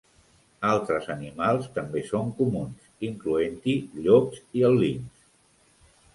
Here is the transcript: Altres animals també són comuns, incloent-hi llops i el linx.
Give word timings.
Altres 0.69 1.09
animals 1.15 1.67
també 1.75 2.03
són 2.07 2.31
comuns, 2.39 2.89
incloent-hi 3.09 3.77
llops 4.07 4.43
i 4.63 4.67
el 4.73 4.81
linx. 4.87 5.31